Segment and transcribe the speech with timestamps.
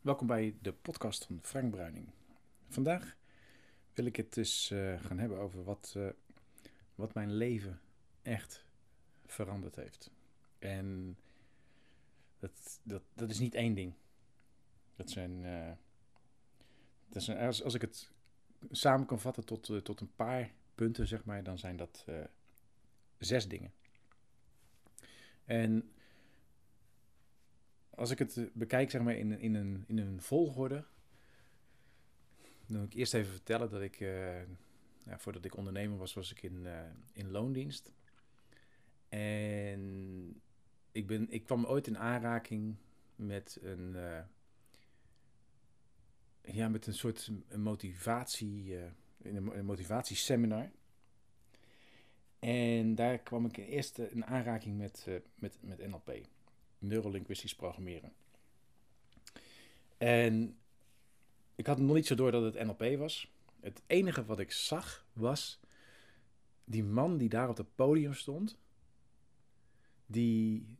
[0.00, 2.08] Welkom bij de podcast van Frank Bruining.
[2.68, 3.16] Vandaag
[3.94, 6.08] wil ik het dus uh, gaan hebben over wat, uh,
[6.94, 7.80] wat mijn leven
[8.22, 8.66] echt
[9.26, 10.10] veranderd heeft.
[10.58, 11.16] En
[12.38, 13.94] dat, dat, dat is niet één ding.
[14.96, 15.72] Dat zijn, uh,
[17.08, 18.10] dat zijn als, als ik het
[18.70, 22.04] samen kan vatten tot, tot een paar punten, zeg maar, dan zijn dat
[23.18, 23.72] zes dingen.
[25.44, 25.92] En
[28.00, 30.84] als ik het bekijk zeg maar, in, in, een, in een volgorde,
[32.66, 34.40] dan wil ik eerst even vertellen dat ik, uh,
[35.02, 36.80] ja, voordat ik ondernemer was, was ik in, uh,
[37.12, 37.92] in loondienst.
[39.08, 40.40] En
[40.92, 42.76] ik, ben, ik kwam ooit in aanraking
[43.16, 43.96] met een,
[46.42, 48.76] ja, met een soort motivatie,
[49.22, 50.70] een, een motivatieseminar.
[52.38, 56.28] En daar kwam ik eerst in aanraking met, met, met NLP
[56.80, 58.12] neurolinguistisch programmeren.
[59.98, 60.58] En
[61.54, 63.30] ik had nog niet zo door dat het NLP was.
[63.60, 65.60] Het enige wat ik zag was
[66.64, 68.58] die man die daar op het podium stond,
[70.06, 70.76] die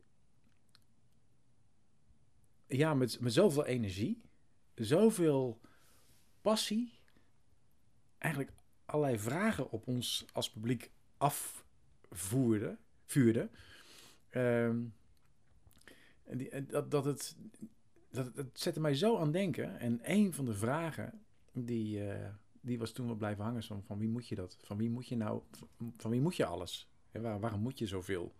[2.67, 4.21] ja, met, met zoveel energie,
[4.75, 5.59] zoveel
[6.41, 6.93] passie,
[8.17, 8.53] eigenlijk
[8.85, 13.49] allerlei vragen op ons als publiek afvoerde, vuurde.
[14.31, 14.93] Um,
[16.31, 17.35] en dat, dat, het,
[18.11, 19.79] dat het zette mij zo aan denken.
[19.79, 21.21] En een van de vragen
[21.53, 22.27] die, uh,
[22.61, 23.63] die was toen wel blijven hangen.
[23.63, 24.57] Van, van wie moet je dat?
[24.61, 25.41] Van wie moet je nou?
[25.97, 26.89] Van wie moet je alles?
[27.11, 28.35] Waarom moet je zoveel?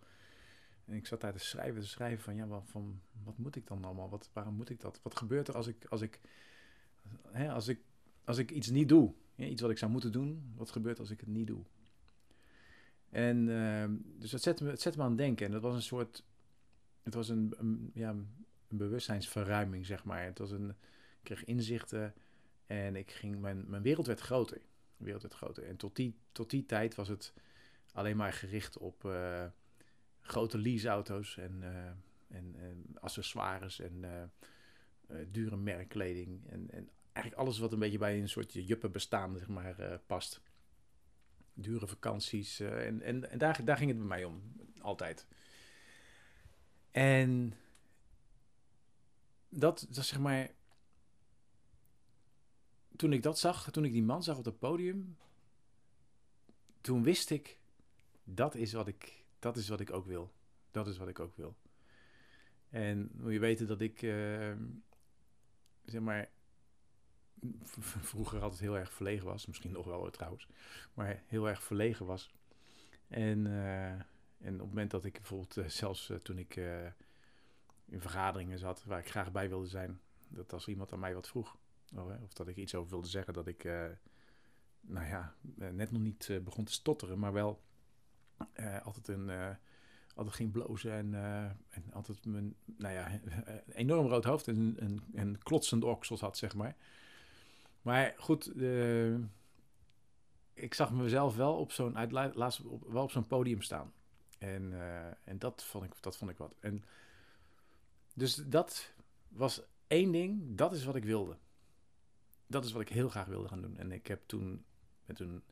[0.84, 3.66] En ik zat daar te schrijven, te schrijven van ja, wat, van, wat moet ik
[3.66, 4.08] dan allemaal?
[4.08, 5.00] Wat, waarom moet ik dat?
[5.02, 6.20] Wat gebeurt er als ik, als ik,
[7.30, 7.80] hè, als ik,
[8.24, 9.14] als ik iets niet doe?
[9.36, 11.62] Iets wat ik zou moeten doen, wat gebeurt als ik het niet doe?
[13.10, 13.84] En uh,
[14.18, 15.46] dus dat zette me, het zette me aan denken.
[15.46, 16.24] En dat was een soort
[17.02, 20.24] het was een, ja, een bewustzijnsverruiming, zeg maar.
[20.24, 22.14] Het was een, ik kreeg inzichten
[22.66, 24.58] en ik ging, mijn, mijn wereld werd groter.
[24.96, 25.64] De wereld werd groter.
[25.64, 27.32] En tot die, tot die tijd was het
[27.92, 29.44] alleen maar gericht op uh,
[30.20, 31.86] grote leaseauto's en, uh,
[32.36, 36.48] en, en, accessoires en uh, dure merkkleding.
[36.48, 40.40] En, en eigenlijk alles wat een beetje bij een soort juppen bestaan, zeg maar, past.
[41.54, 42.60] Dure vakanties.
[42.60, 44.42] en en, en daar, daar ging het bij mij om,
[44.80, 45.26] altijd.
[46.92, 47.54] En
[49.48, 50.50] dat, dat zeg maar.
[52.96, 55.16] Toen ik dat zag, toen ik die man zag op het podium,
[56.80, 57.58] toen wist ik,
[58.24, 60.32] dat is wat ik, dat is wat ik ook wil.
[60.70, 61.56] Dat is wat ik ook wil.
[62.68, 64.52] En moet je weten dat ik, uh,
[65.84, 66.30] zeg maar,
[68.10, 69.46] vroeger altijd heel erg verlegen was.
[69.46, 70.46] Misschien nog wel trouwens.
[70.94, 72.30] Maar heel erg verlegen was.
[73.08, 74.00] En uh,
[74.42, 76.86] en op het moment dat ik bijvoorbeeld, uh, zelfs uh, toen ik uh,
[77.84, 81.28] in vergaderingen zat waar ik graag bij wilde zijn, dat als iemand aan mij wat
[81.28, 81.56] vroeg,
[82.22, 83.64] of dat ik iets over wilde zeggen, dat ik,
[84.80, 87.62] nou ja, net nog niet begon te stotteren, maar wel
[88.82, 89.56] altijd een
[90.14, 91.14] altijd ging blozen en,
[91.68, 93.20] en altijd mijn, nou ja,
[93.72, 96.76] enorm rood hoofd en, en, en klotsende oksels had, zeg maar.
[97.82, 98.52] Maar goed,
[100.54, 103.92] ik zag mezelf wel op zo'n, laatst wel op zo'n podium staan.
[104.42, 106.54] En, uh, en dat, vond ik, dat vond ik wat.
[106.60, 106.84] En
[108.14, 108.92] dus dat
[109.28, 111.36] was één ding, dat is wat ik wilde.
[112.46, 113.76] Dat is wat ik heel graag wilde gaan doen.
[113.76, 114.64] En ik heb toen
[115.04, 115.42] met een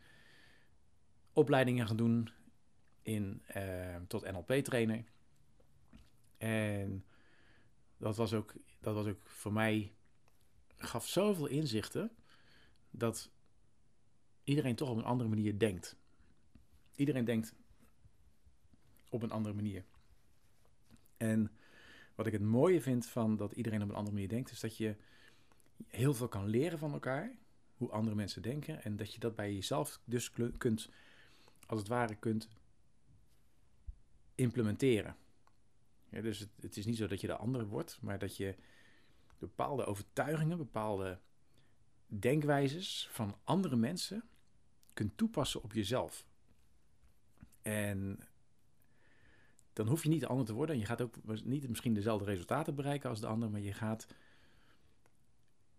[1.32, 2.30] opleidingen gaan doen
[3.02, 5.04] in, uh, tot NLP-trainer.
[6.38, 7.04] En
[7.96, 9.92] dat was, ook, dat was ook voor mij,
[10.76, 12.10] gaf zoveel inzichten
[12.90, 13.30] dat
[14.44, 15.96] iedereen toch op een andere manier denkt.
[16.94, 17.54] Iedereen denkt
[19.10, 19.84] op een andere manier.
[21.16, 21.50] En
[22.14, 24.76] wat ik het mooie vind van dat iedereen op een andere manier denkt, is dat
[24.76, 24.96] je
[25.86, 27.32] heel veel kan leren van elkaar,
[27.74, 30.88] hoe andere mensen denken, en dat je dat bij jezelf dus kunt,
[31.66, 32.48] als het ware, kunt
[34.34, 35.16] implementeren.
[36.08, 38.54] Ja, dus het, het is niet zo dat je de andere wordt, maar dat je
[39.38, 41.18] bepaalde overtuigingen, bepaalde
[42.06, 44.24] denkwijzes van andere mensen
[44.92, 46.26] kunt toepassen op jezelf.
[47.62, 48.20] En
[49.72, 50.74] dan hoef je niet de ander te worden.
[50.74, 54.06] En je gaat ook niet misschien dezelfde resultaten bereiken als de ander, maar je gaat,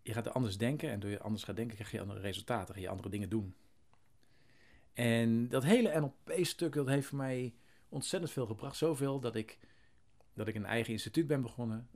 [0.01, 0.89] je gaat anders denken.
[0.89, 3.55] En door je anders gaat denken, krijg je andere resultaten, ga je andere dingen doen.
[4.93, 7.53] En dat hele NLP-stuk, dat heeft mij
[7.89, 8.77] ontzettend veel gebracht.
[8.77, 9.57] Zoveel dat ik,
[10.33, 11.89] dat ik een eigen instituut ben begonnen,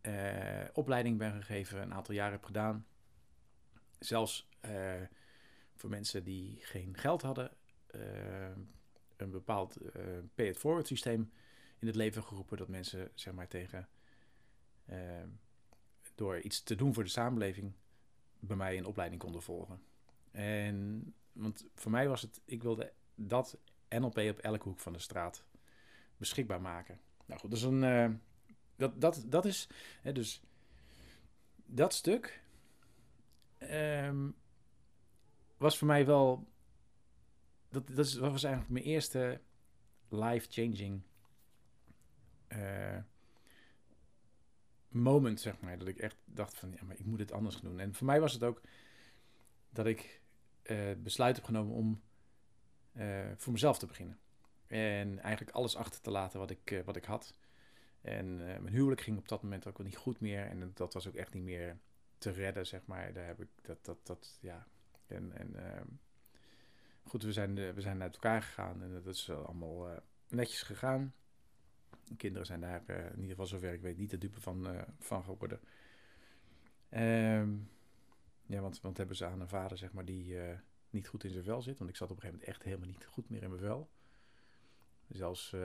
[0.00, 2.86] eh, opleiding ben gegeven, een aantal jaren heb gedaan.
[3.98, 5.02] Zelfs eh,
[5.74, 7.50] voor mensen die geen geld hadden,
[7.94, 8.00] uh,
[9.16, 10.02] een bepaald uh,
[10.34, 11.32] pay-it-forward systeem
[11.78, 12.56] in het leven geroepen.
[12.56, 13.88] Dat mensen zeg maar tegen
[14.90, 15.22] uh,
[16.14, 17.72] door iets te doen voor de samenleving
[18.38, 19.82] bij mij een opleiding konden volgen.
[20.30, 23.58] En want voor mij was het, ik wilde dat
[23.88, 25.44] NLP op elke hoek van de straat
[26.16, 27.00] beschikbaar maken.
[27.26, 28.10] Nou goed, dus een, uh,
[28.76, 29.68] dat, dat, dat is,
[30.02, 30.42] hè, dus
[31.66, 32.42] dat stuk
[33.58, 34.34] um,
[35.56, 36.48] was voor mij wel,
[37.74, 39.40] dat, dat, is, dat was eigenlijk mijn eerste
[40.08, 41.02] life-changing
[42.48, 42.98] uh,
[44.88, 45.78] moment, zeg maar.
[45.78, 47.80] Dat ik echt dacht van, ja, maar ik moet het anders doen.
[47.80, 48.60] En voor mij was het ook
[49.70, 50.20] dat ik
[50.62, 52.02] uh, besluit heb genomen om
[52.92, 54.18] uh, voor mezelf te beginnen.
[54.66, 57.38] En eigenlijk alles achter te laten wat ik, wat ik had.
[58.00, 60.46] En mijn huwelijk ging op dat moment ook wel niet goed meer.
[60.46, 61.78] En dat was ook echt niet meer
[62.18, 63.12] te redden, zeg maar.
[63.12, 64.66] Daar heb ik dat, dat, dat ja.
[65.06, 65.86] En, en ehm,
[67.04, 71.14] goed, we zijn, we zijn uit elkaar gegaan en dat is allemaal netjes gegaan.
[72.04, 75.24] De kinderen zijn daar in ieder geval zover ik weet niet de dupe van, van
[75.24, 75.60] geworden.
[76.90, 77.70] Um,
[78.46, 80.36] ja, want, want hebben ze aan een vader, zeg maar, die
[80.90, 81.78] niet goed in zijn vel zit.
[81.78, 83.90] Want ik zat op een gegeven moment echt helemaal niet goed meer in mijn vel.
[85.08, 85.60] Zelfs, uh,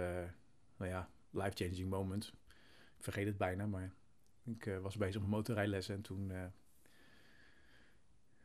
[0.77, 2.33] nou ja, life-changing moment.
[2.97, 3.93] Ik vergeet het bijna, maar
[4.43, 6.31] ik was bezig met motorrijlessen en toen,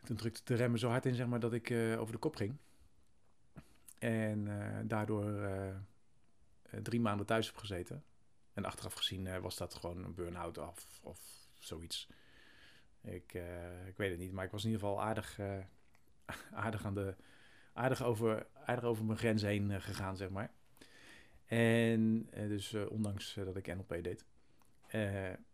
[0.05, 2.57] toen drukte de remmen zo hard in, zeg maar, dat ik over de kop ging.
[3.99, 4.49] En
[4.89, 5.49] daardoor
[6.83, 8.05] drie maanden thuis heb gezeten.
[8.53, 11.19] En achteraf gezien was dat gewoon een burn-out of, of
[11.59, 12.09] zoiets.
[13.01, 13.35] Ik,
[13.87, 15.41] ik weet het niet, maar ik was in ieder geval aardig,
[16.65, 17.15] aardig, aan de,
[17.73, 20.53] aardig, over, aardig over mijn grens heen gegaan, zeg maar.
[21.47, 24.25] En dus ondanks dat ik NLP deed.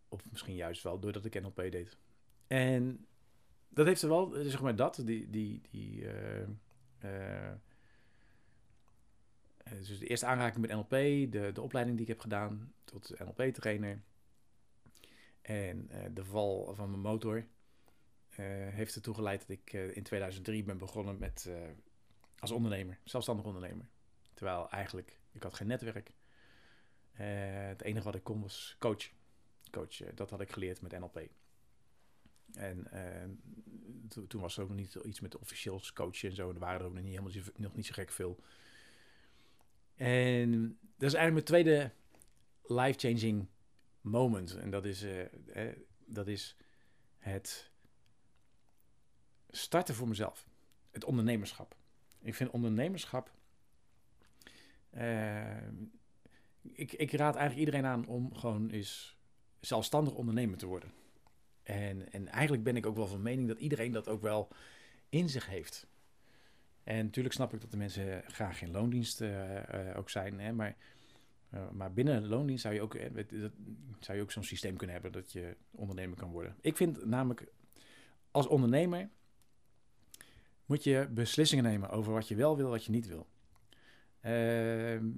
[0.09, 1.97] of misschien juist wel doordat ik NLP deed.
[2.47, 3.05] En
[3.69, 6.07] dat heeft er wel, zeg maar dat, die, die, die
[9.77, 10.89] dus de eerste aanraking met NLP,
[11.31, 14.01] de, de opleiding die ik heb gedaan tot NLP-trainer
[15.41, 17.45] en uh, de val van mijn motor uh,
[18.69, 21.49] heeft ertoe geleid dat ik in 2003 ben begonnen met
[22.39, 23.85] als ondernemer, zelfstandig ondernemer.
[24.33, 26.11] Terwijl eigenlijk, ik had geen netwerk.
[27.11, 29.09] het enige wat ik kon was coach.
[29.71, 31.29] Coach, dat had ik geleerd met NLP.
[32.53, 32.87] En
[34.09, 36.49] to toen was er ook nog niet iets met officieels coachen en zo.
[36.49, 38.39] Er waren er ook nog niet, helemaal, nog niet zo gek veel.
[40.01, 41.91] En dat is eigenlijk mijn tweede
[42.63, 43.47] life-changing
[44.01, 44.55] moment.
[44.55, 45.67] En dat is, eh,
[46.05, 46.55] dat is
[47.17, 47.71] het
[49.49, 50.49] starten voor mezelf.
[50.91, 51.75] Het ondernemerschap.
[52.21, 53.31] Ik vind ondernemerschap.
[54.97, 55.67] Uh,
[56.61, 59.17] ik, ik raad eigenlijk iedereen aan om gewoon eens
[59.59, 60.91] zelfstandig ondernemer te worden.
[61.63, 64.47] En, en eigenlijk ben ik ook wel van mening dat iedereen dat ook wel
[65.09, 65.87] in zich heeft.
[66.83, 69.59] En natuurlijk snap ik dat de mensen graag geen loondienst uh,
[69.95, 70.39] ook zijn.
[70.39, 70.75] Hè, maar
[71.53, 73.25] uh, maar binnen loondienst zou je ook, eh,
[73.99, 76.55] zou je ook zo'n systeem kunnen hebben dat je ondernemer kan worden.
[76.61, 77.45] Ik vind namelijk,
[78.31, 79.09] als ondernemer
[80.65, 83.27] moet je beslissingen nemen over wat je wel wil, wat je niet wil.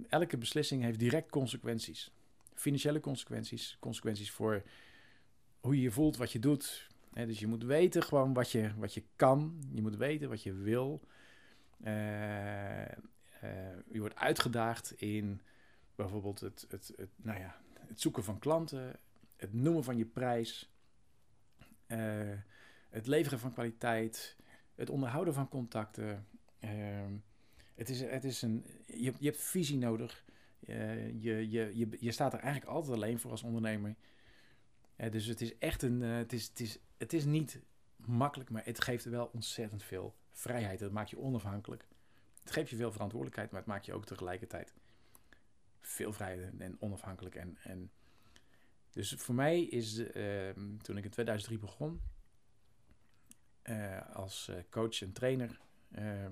[0.09, 2.11] Elke beslissing heeft direct consequenties.
[2.53, 4.63] Financiële consequenties, consequenties voor
[5.59, 6.87] hoe je je voelt, wat je doet.
[7.13, 9.63] dus je moet weten gewoon wat je, wat je kan.
[9.73, 11.01] Je moet weten wat je wil.
[13.87, 15.41] Je wordt uitgedaagd in
[15.95, 18.99] bijvoorbeeld het, het, het, nou ja, het zoeken van klanten,
[19.35, 20.71] het noemen van je prijs,
[21.87, 22.37] uh,
[22.89, 24.37] het leveren van kwaliteit,
[24.75, 26.27] het onderhouden van contacten.
[26.59, 26.69] Uh,
[27.75, 30.25] het is, het is een, je, je hebt visie nodig.
[30.67, 33.95] Uh, je, je, je, je staat er eigenlijk altijd alleen voor als ondernemer.
[34.95, 36.01] dus het is echt een.
[36.01, 37.59] het, is, het, is, het is niet
[37.95, 40.79] makkelijk, maar het geeft wel ontzettend veel vrijheid.
[40.79, 41.87] Het maakt je onafhankelijk.
[42.41, 44.73] Het geeft je veel verantwoordelijkheid, maar het maakt je ook tegelijkertijd
[45.79, 47.35] veel vrijer en onafhankelijk.
[47.35, 47.91] En, en
[48.89, 50.49] dus voor mij is, uh,
[50.81, 52.01] toen ik in 2003 begon,
[53.63, 55.59] uh, als uh, coach en trainer,
[55.91, 56.31] ehm,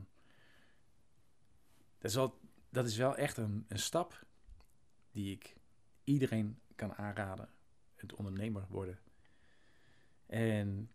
[1.97, 2.39] dat, is wel,
[2.69, 4.25] dat is wel echt een, een stap
[5.11, 5.55] die ik
[6.03, 7.49] iedereen kan aanraden.
[7.95, 8.99] Het ondernemer worden.
[10.25, 10.91] En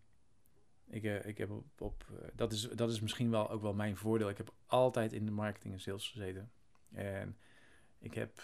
[0.87, 3.75] ik, uh, ik heb op, op uh, dat, is, dat is misschien wel ook wel
[3.75, 4.29] mijn voordeel.
[4.29, 6.51] Ik heb altijd in de marketing en sales gezeten.
[6.93, 7.37] En
[7.99, 8.43] ik, heb,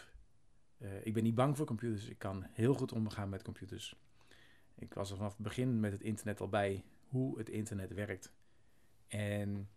[0.79, 2.09] uh, ik ben niet bang voor computers.
[2.09, 3.97] Ik kan heel goed omgaan met computers.
[4.75, 8.33] Ik was er vanaf het begin met het internet al bij hoe het internet werkt.
[9.07, 9.69] En,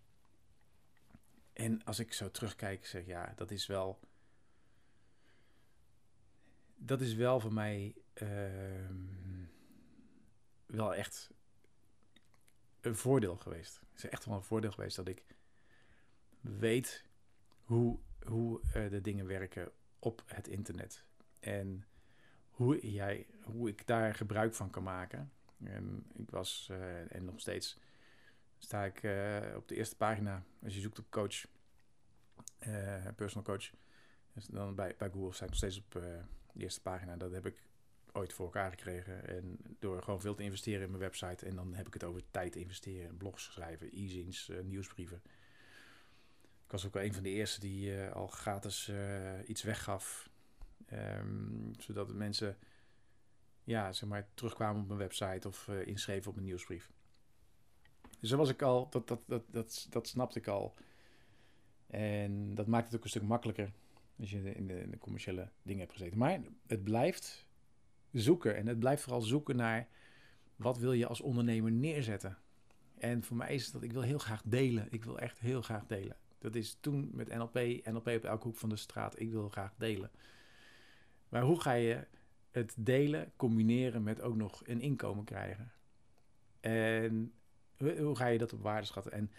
[1.54, 4.00] en als ik zo terugkijk, zeg ja, dat is wel.
[6.76, 8.90] Dat is wel voor mij uh,
[10.66, 11.32] wel echt
[12.86, 13.80] een voordeel geweest.
[13.92, 15.24] Het is echt wel een voordeel geweest dat ik
[16.42, 17.06] weet
[17.64, 21.04] hoe hoe uh, de dingen werken op het internet.
[21.40, 21.86] En
[22.50, 25.32] hoe, jij, hoe ik daar gebruik van kan maken.
[25.64, 27.78] En ik was, uh, en nog steeds
[28.58, 30.44] sta ik uh, op de eerste pagina.
[30.64, 31.46] Als je zoekt op coach,
[33.16, 33.72] personal coach,
[34.34, 36.22] dus dan bij, bij Google sta ik nog steeds op de
[36.58, 37.16] eerste pagina.
[37.16, 37.68] Dat heb ik
[38.16, 39.28] ooit voor elkaar gekregen.
[39.28, 41.46] En door gewoon veel te investeren in mijn website.
[41.46, 43.18] En dan heb ik het over tijd investeren.
[43.18, 45.22] Blogs schrijven, e-zines, nieuwsbrieven.
[46.66, 48.92] Ik was ook wel een van de eerste die al gratis
[49.46, 50.30] iets weggaf.
[50.94, 52.58] Um, zodat mensen
[53.64, 56.92] ja, zeg maar, terugkwamen op mijn website of inschreven op mijn nieuwsbrief.
[58.20, 60.76] Dus dat was ik al, dat, dat, dat, dat, dat snapte ik al.
[61.88, 63.72] En dat maakt het ook een stuk makkelijker
[64.20, 66.18] als je in de, in de commerciële dingen hebt gezeten.
[66.18, 67.45] Maar het blijft
[68.20, 69.88] zoeken en het blijft vooral zoeken naar
[70.56, 72.38] wat wil je als ondernemer neerzetten.
[72.98, 74.88] En voor mij is het dat ik wil heel graag delen.
[74.90, 76.18] Ik wil echt heel graag delen.
[76.38, 77.54] Dat is toen met NLP,
[77.86, 79.20] NLP op elke hoek van de straat.
[79.20, 80.12] Ik wil graag delen.
[81.30, 82.08] Maar hoe ga je
[82.52, 85.72] het delen combineren met ook nog een inkomen krijgen.
[86.60, 87.34] En
[87.78, 89.12] hoe ga je dat op waarde schatten?
[89.12, 89.32] En,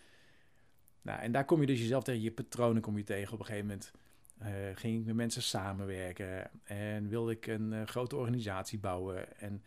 [1.03, 3.33] nou, en daar kom je dus jezelf tegen, je patronen kom je tegen.
[3.33, 3.93] Op een gegeven moment
[4.43, 9.39] uh, ging ik met mensen samenwerken en wilde ik een uh, grote organisatie bouwen.
[9.39, 9.63] En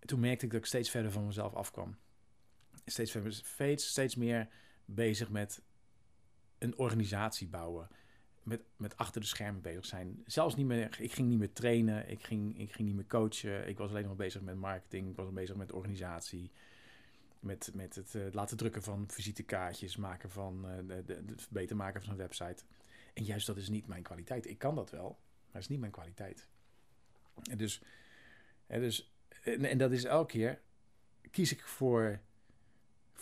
[0.00, 1.96] toen merkte ik dat ik steeds verder van mezelf afkwam.
[2.84, 4.48] Steeds, steeds, steeds meer
[4.84, 5.62] bezig met
[6.58, 7.88] een organisatie bouwen
[8.42, 10.22] met, met achter de schermen bezig zijn.
[10.26, 13.68] Zelfs niet meer, ik ging niet meer trainen, ik ging, ik ging niet meer coachen.
[13.68, 16.50] Ik was alleen nog bezig met marketing, ik was bezig met organisatie.
[17.40, 22.10] Met, met het uh, laten drukken van visitekaartjes, maken van, de, het beter maken van
[22.10, 22.64] een website.
[23.12, 24.46] En juist dat is niet mijn kwaliteit.
[24.46, 26.48] Ik kan dat wel, maar het is niet mijn kwaliteit.
[27.50, 27.82] En dus,
[28.66, 30.60] en, dus en, en dat is elke keer,
[31.30, 32.20] kies ik voor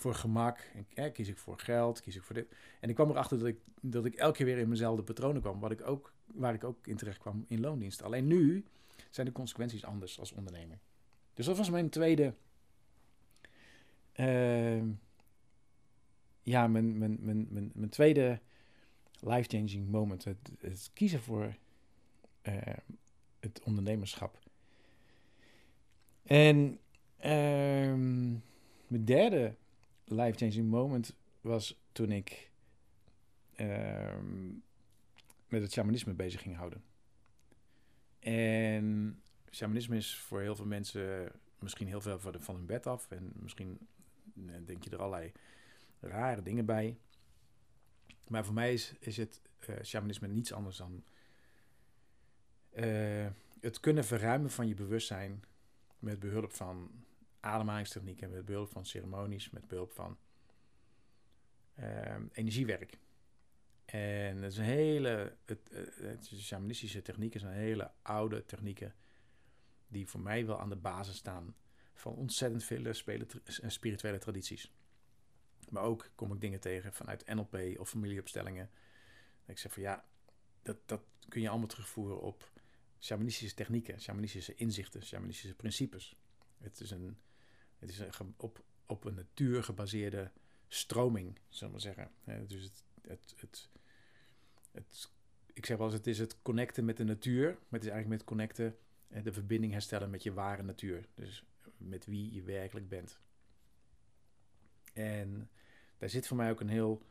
[0.00, 0.70] voor gemak.
[0.94, 2.54] En, kies ik voor geld, kies ik voor dit.
[2.80, 5.61] En ik kwam erachter dat ik, dat ik elke keer weer in mezelfde patronen kwam.
[5.61, 8.02] Wat ik ook, waar ik ook in terecht kwam in loondienst.
[8.02, 8.64] Alleen nu
[9.11, 10.78] zijn de consequenties anders als ondernemer.
[11.35, 12.35] Dus dat was mijn tweede.
[14.16, 14.82] Uh,
[16.42, 18.40] ja, mijn, mijn, mijn, mijn, mijn tweede
[19.22, 20.24] life-changing moment.
[20.24, 21.56] Het, kiezen voor
[22.42, 22.54] uh,
[23.40, 24.38] het ondernemerschap.
[26.22, 26.78] En
[27.18, 27.94] uh,
[28.86, 29.54] mijn derde
[30.04, 32.50] life-changing moment was toen ik
[33.54, 34.48] ehm,
[35.48, 36.82] met het shamanisme bezig ging houden.
[38.18, 39.18] En
[39.50, 43.10] shamanisme is voor heel veel mensen misschien heel veel van hun bed af.
[43.10, 43.78] En misschien
[44.46, 45.32] eh, denk je er allerlei
[46.00, 46.98] rare dingen bij.
[48.30, 51.04] Maar voor mij is, is het uh, shamanisme niets anders dan
[52.72, 53.26] uh,
[53.60, 55.44] het kunnen verruimen van je bewustzijn
[55.99, 56.90] met behulp van
[57.40, 60.18] ademhalingstechnieken, met behulp van ceremonies, met behulp van
[61.78, 62.99] uh, energiewerk.
[63.84, 65.70] En dat is een hele, het,
[66.00, 68.94] het, shamanistische technieken zijn hele oude technieken
[69.88, 71.54] die voor mij wel aan de basis staan
[71.94, 72.92] van ontzettend vele
[73.66, 74.72] spirituele tradities.
[75.70, 78.70] Maar ook kom ik dingen tegen vanuit NLP of familieopstellingen.
[79.46, 80.04] ik zeg van ja,
[80.62, 82.50] dat, dat kun je allemaal terugvoeren op
[82.98, 86.16] shamanistische technieken, shamanistische inzichten, shamanistische principes.
[86.58, 87.18] Het is een
[87.80, 90.30] het is een, op, op een natuur gebaseerde
[90.68, 92.10] stroming, zullen we zeggen.
[92.46, 93.68] dus het, het, het,
[94.72, 95.10] het,
[95.52, 98.20] ik zeg wel eens, het is het connecten met de natuur, maar het is eigenlijk
[98.20, 98.76] met connecten
[99.08, 101.08] en de verbinding herstellen met je ware natuur.
[101.14, 101.44] Dus
[101.76, 103.20] met wie je werkelijk bent.
[104.92, 105.50] En
[106.00, 107.02] daar zit voor mij ook een heel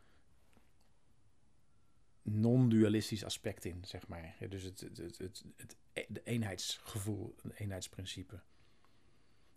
[2.21, 4.35] non-dualistisch aspect in, zeg maar.
[4.49, 5.75] Dus het, het, het, het, het,
[6.07, 8.41] de eenheidsgevoel, een eenheidsprincipe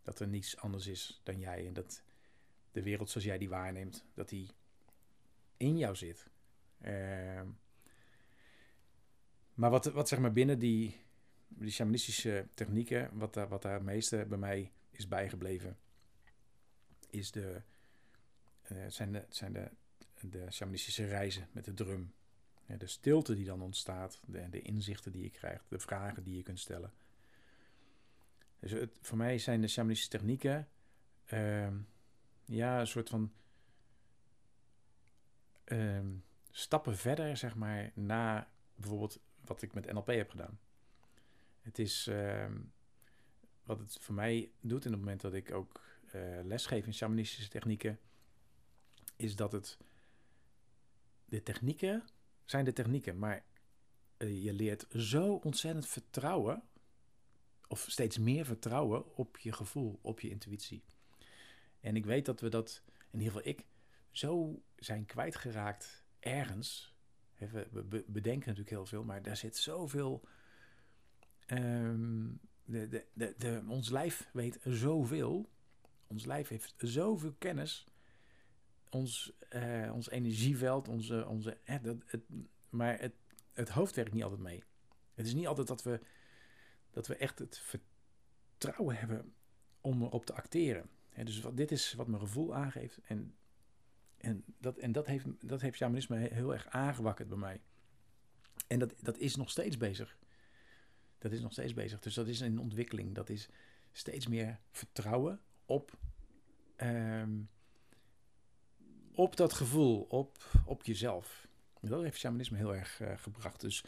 [0.03, 2.03] dat er niets anders is dan jij en dat
[2.73, 4.51] de wereld zoals jij die waarneemt, dat die
[5.57, 6.27] in jou zit.
[6.85, 7.43] Uh,
[9.55, 10.97] maar wat, wat zeg maar binnen die,
[11.49, 15.79] die shamanistische technieken, wat, daar, wat daar het meeste bij mij is bijgebleven,
[17.11, 17.62] is de,
[18.88, 19.71] zijn, de, zijn de,
[20.21, 22.12] de shamanistische reizen met de drum.
[22.79, 26.43] De stilte die dan ontstaat, de, de inzichten die je krijgt, de vragen die je
[26.43, 26.93] kunt stellen.
[28.59, 30.69] Dus het, voor mij zijn de shamanistische technieken
[31.33, 31.69] uh,
[32.45, 33.33] ja, een soort van
[35.64, 36.00] uh,
[36.50, 40.59] stappen verder, zeg maar, na bijvoorbeeld wat ik met NLP heb gedaan.
[41.61, 42.47] Het is uh,
[43.64, 45.81] wat het voor mij doet in het moment dat ik ook
[46.14, 47.99] uh, lesgeef in shamanistische technieken,
[49.23, 49.79] is dat het
[51.25, 52.05] de technieken
[52.45, 53.45] zijn de technieken, maar
[54.17, 56.62] eh, je leert zo ontzettend vertrouwen
[57.69, 60.85] of steeds meer vertrouwen op je gevoel, op je intuïtie.
[61.81, 63.64] En ik weet dat we dat, in ieder geval ik,
[64.11, 66.95] zo zijn kwijtgeraakt ergens.
[67.37, 70.25] We bedenken natuurlijk heel veel, maar daar zit zoveel.
[71.47, 75.50] De, de, de, de, ons lijf weet zoveel.
[76.07, 77.92] ons lijf heeft zoveel kennis.
[78.93, 82.23] Ons, eh, ons energieveld, onze, onze, dat, het,
[82.69, 83.15] maar het,
[83.53, 84.63] het hoofd werkt niet altijd mee.
[85.15, 86.01] Het is niet altijd dat we,
[86.91, 89.35] dat we echt het vertrouwen hebben
[89.81, 90.91] om erop te acteren.
[91.25, 93.01] dus wat, dit is wat mijn gevoel aangeeft.
[93.05, 93.35] En,
[94.17, 97.61] en, dat, en dat, heeft, dat heeft shamanisme heel erg aangewakkerd bij mij.
[98.67, 100.19] En dat, dat is nog steeds bezig.
[101.19, 102.01] Dat is nog steeds bezig.
[102.01, 103.15] Dus dat is een ontwikkeling.
[103.15, 103.49] Dat is
[103.93, 105.99] steeds meer vertrouwen op,
[106.77, 107.41] ehm,
[109.14, 111.47] op dat gevoel, op, op jezelf.
[111.81, 113.61] Dat heeft shamanisme heel erg uh, gebracht.
[113.61, 113.85] Dus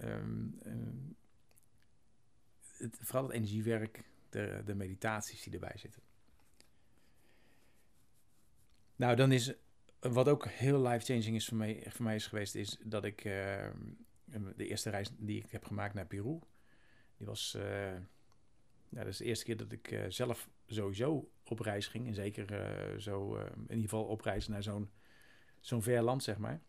[0.00, 0.58] um,
[2.76, 6.02] het, vooral het energiewerk, de, de meditaties die erbij zitten.
[8.96, 9.54] Nou, dan is
[10.00, 13.66] wat ook heel life-changing is voor mij, voor mij is geweest, is dat ik uh,
[14.56, 16.38] de eerste reis die ik heb gemaakt naar Peru,
[17.16, 17.92] die was, uh,
[18.90, 22.06] dat is de eerste keer dat ik uh, zelf sowieso op reis ging.
[22.06, 24.90] En zeker zo, in ieder geval op reis naar zo'n
[25.60, 26.60] zo'n ver land, zeg maar.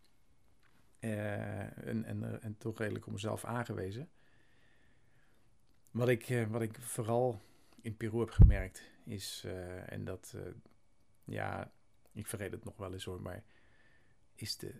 [0.98, 4.10] en, en, en toch redelijk op mezelf aangewezen.
[5.90, 7.40] Wat ik, wat ik vooral
[7.80, 9.44] in Peru heb gemerkt is,
[9.86, 10.36] en dat,
[11.24, 11.72] ja,
[12.12, 13.44] ik vergeet het nog wel eens hoor, maar
[14.34, 14.74] is de,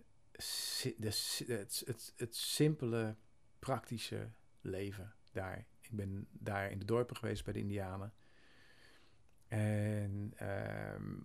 [0.97, 1.11] de,
[1.47, 3.17] het, het, het simpele,
[3.59, 4.31] praktische
[4.61, 5.67] leven daar.
[5.91, 8.13] Ik ben daar in de dorpen geweest bij de Indianen.
[9.49, 11.19] En uh,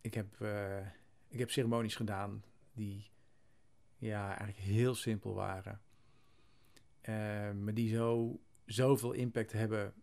[0.00, 0.86] ik, heb, uh,
[1.28, 3.10] ik heb ceremonies gedaan die
[3.98, 5.80] ja, eigenlijk heel simpel waren.
[7.00, 9.94] Uh, maar die zo, zoveel impact hebben,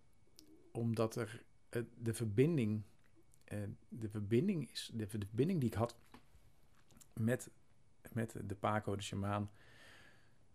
[0.72, 1.44] omdat er
[1.98, 2.84] de verbinding
[3.90, 5.96] de verbinding is, de, verbinding die ik had
[7.14, 7.50] met,
[8.12, 9.52] met de Paco, de shamaan,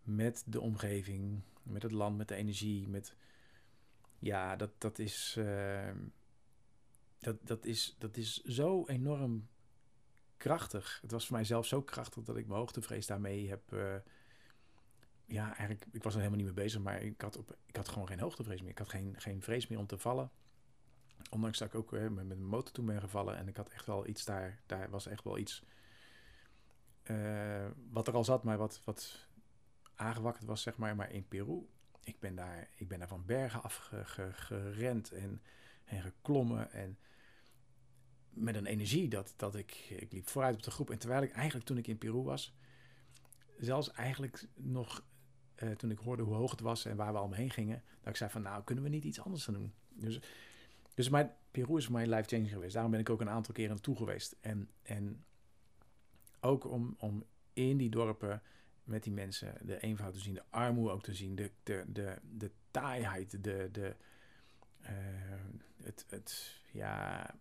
[0.02, 3.16] met de omgeving, met het land, met de energie, met
[4.22, 5.90] ja, dat, dat is, uh,
[7.18, 9.48] dat, dat is, dat is zo enorm
[10.36, 10.98] krachtig.
[11.02, 13.72] Het was voor mij zelf zo krachtig dat ik mijn hoogtevrees daarmee heb.
[13.72, 13.94] Uh,
[15.26, 17.88] ja, eigenlijk, ik was er helemaal niet mee bezig, maar ik had, op, ik had
[17.88, 18.70] gewoon geen hoogtevrees meer.
[18.70, 20.30] Ik had geen, geen vrees meer om te vallen.
[21.30, 23.36] Ondanks dat ik ook met, met mijn motor toen ben gevallen.
[23.36, 24.60] En ik had echt wel iets daar.
[24.66, 25.64] Daar was echt wel iets.
[27.04, 29.28] Uh, wat er al zat, maar wat, wat
[29.94, 30.96] aangewakkerd was, zeg maar.
[30.96, 31.66] Maar in Peru.
[32.04, 33.90] Ik ben daar, ik ben daar van bergen af
[34.32, 35.42] gerend en,
[35.84, 36.72] en geklommen.
[36.72, 36.98] En
[38.30, 39.72] met een energie dat, dat ik.
[39.88, 40.90] Ik liep vooruit op de groep.
[40.90, 42.54] En terwijl ik eigenlijk toen ik in Peru was.
[43.58, 45.04] Zelfs eigenlijk nog.
[45.62, 47.82] Uh, toen ik hoorde hoe hoog het was en waar we allemaal heen gingen.
[48.00, 49.72] Dat ik zei van nou kunnen we niet iets anders gaan doen.
[49.88, 50.20] Dus
[50.94, 52.72] dus mijn, Peru is voor mij life-changing geweest.
[52.72, 54.36] Daarom ben ik ook een aantal keren naartoe geweest.
[54.40, 55.24] En, en
[56.40, 58.42] ook om, om in die dorpen
[58.84, 62.50] met die mensen de eenvoud te zien, de armoede ook te zien, de, de, de,
[62.70, 63.96] taaiheid, de, de,
[64.80, 64.88] uh,
[65.82, 67.34] het, het, ja,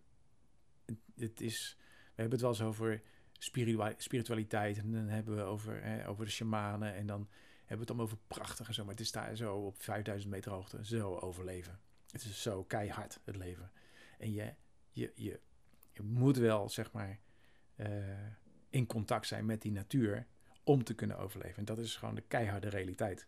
[1.14, 3.02] het, is, we hebben het wel eens over
[3.96, 7.28] spiritualiteit en dan hebben we over, hè, over de shamanen en dan
[7.58, 10.52] hebben we het dan over prachtige zo, maar het is daar zo op 5000 meter
[10.52, 11.80] hoogte, zo overleven.
[12.10, 13.72] Het is zo keihard, het leven.
[14.18, 14.54] En je,
[14.90, 15.40] je, je,
[15.92, 17.18] je moet wel, zeg maar,
[17.76, 17.86] uh,
[18.70, 20.26] in contact zijn met die natuur
[20.64, 21.56] om te kunnen overleven.
[21.56, 23.26] En dat is gewoon de keiharde realiteit.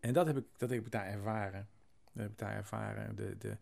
[0.00, 1.68] En dat heb ik, dat heb ik daar ervaren.
[2.12, 3.16] Dat heb ik daar ervaren.
[3.16, 3.56] De, de,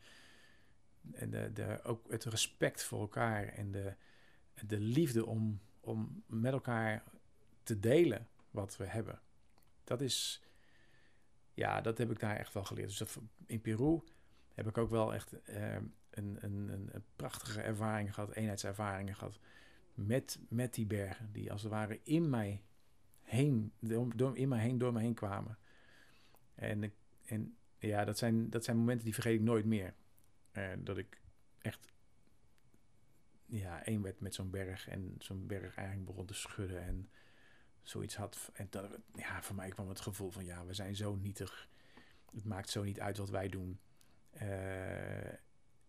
[1.29, 3.95] de, de, ook het respect voor elkaar en de,
[4.67, 7.03] de liefde om, om met elkaar
[7.63, 9.21] te delen wat we hebben.
[9.85, 10.43] Dat is,
[11.55, 12.89] ja, dat heb ik daar echt wel geleerd.
[12.89, 14.01] Dus dat, in Peru
[14.55, 19.39] heb ik ook wel echt een, een, een, een, prachtige ervaring gehad, eenheidservaringen gehad.
[20.07, 22.63] Met, met die bergen, die als het ware in mij
[23.23, 23.73] heen,
[24.15, 25.59] door, in mij heen, door me heen kwamen.
[26.55, 26.93] En,
[27.25, 29.95] en ja, dat zijn, dat zijn momenten die vergeet ik nooit meer.
[30.53, 31.21] Uh, dat ik
[31.59, 31.93] echt
[33.47, 37.11] ja, één werd met zo'n berg en zo'n berg eigenlijk begon te schudden en
[37.83, 38.51] zoiets had.
[38.53, 41.69] En dat, ja, voor mij kwam het gevoel van ja, we zijn zo nietig.
[42.35, 43.81] Het maakt zo niet uit wat wij doen.
[44.35, 44.41] Uh,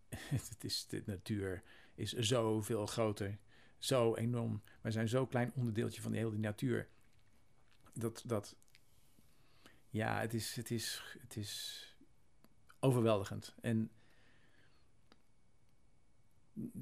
[0.49, 1.63] het is, de natuur
[1.95, 3.37] is zoveel groter,
[3.79, 4.61] zo enorm.
[4.81, 6.87] Wij zijn zo'n klein onderdeeltje van de hele natuur.
[7.93, 8.55] Dat, dat
[9.89, 11.83] ja, het is, het is, het is
[12.79, 13.55] overweldigend.
[13.61, 13.91] En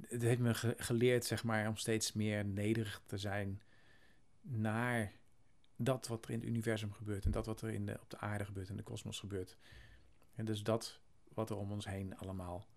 [0.01, 3.61] het heeft me geleerd, zeg maar, om steeds meer nederig te zijn
[4.41, 5.13] naar
[5.75, 8.17] dat wat er in het universum gebeurt en dat wat er in de, op de
[8.17, 9.57] aarde gebeurt en de kosmos gebeurt.
[10.35, 10.99] En dus dat
[11.33, 12.67] wat er om ons heen allemaal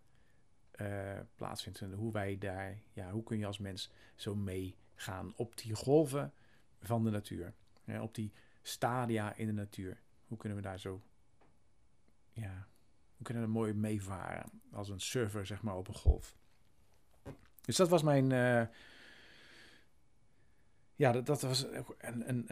[1.50, 5.74] plaatsvindt en hoe wij daar, ja, hoe kun je als mens zo meegaan op die
[5.74, 6.32] golven
[6.80, 7.54] van de natuur,
[8.00, 8.32] op die
[8.62, 10.00] stadia in de natuur.
[10.26, 11.02] Hoe kunnen we daar zo,
[12.32, 12.68] ja,
[13.16, 14.50] we kunnen er mooi meevaren.
[14.72, 16.36] Als een surfer, zeg maar, op een golf.
[17.60, 18.32] Dus dat was mijn...
[18.32, 18.66] eh,
[20.94, 21.66] ja, dat, dat was
[21.98, 22.48] een,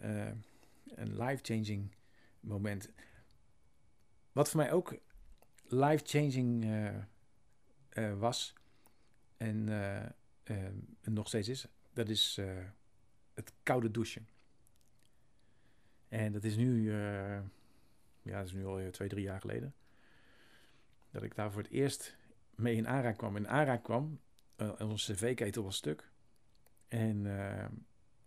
[0.00, 0.32] eh,
[0.84, 1.94] een life-changing
[2.40, 2.90] moment.
[4.32, 4.98] Wat voor mij ook
[5.66, 6.96] life-changing eh,
[7.94, 8.54] eh, was...
[9.36, 10.04] En, eh,
[10.42, 10.64] eh,
[11.00, 11.66] en nog steeds is...
[11.92, 12.40] Dat is
[13.34, 14.28] het koude douchen.
[16.08, 16.92] En dat is nu...
[18.22, 19.74] ja, dat is nu al twee, drie jaar geleden.
[21.10, 22.16] Dat ik daar voor het eerst
[22.54, 23.36] mee in aanraak kwam.
[23.36, 24.20] In aanraak kwam,
[24.78, 26.10] onze cv-ketel was stuk.
[26.88, 27.26] En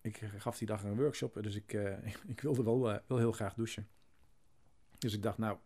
[0.01, 1.73] ik gaf die dag een workshop, dus ik,
[2.33, 3.87] ik wilde wel, wel heel graag douchen.
[4.97, 5.57] Dus ik dacht, nou,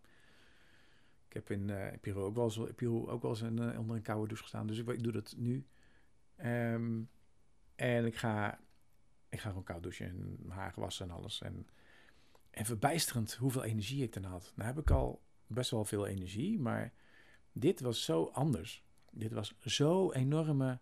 [1.32, 3.96] ik heb in eh Peru ook wel eens, Peru ook wel eens een, eh, onder
[3.96, 4.68] een koude douche gestaan.
[4.68, 5.66] Dus ik, ik doe dat nu.
[6.36, 7.02] Ehm,
[7.76, 8.60] en ik ga,
[9.30, 11.42] ik ga gewoon koud douchen en mijn haar wassen en alles.
[11.42, 11.68] En,
[12.50, 14.52] en verbijsterend hoeveel energie ik dan had.
[14.56, 16.94] Nou heb ik al best wel veel energie, maar
[17.52, 18.84] dit was zo anders.
[19.12, 20.80] Dit was zo'n enorme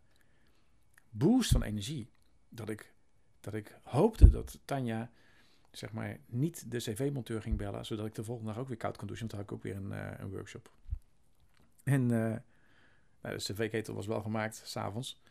[1.09, 2.11] boost van energie.
[2.49, 2.93] Dat ik,
[3.39, 5.11] dat ik hoopte dat Tanja,
[5.71, 7.85] zeg maar, niet de cv-monteur ging bellen.
[7.85, 9.27] Zodat ik de volgende dag ook weer koud kon douchen.
[9.27, 10.71] Want dan had ik ook weer een, eh, een workshop.
[11.83, 12.37] En eh,
[13.21, 15.21] nou, de cv-ketel was wel gemaakt, s'avonds.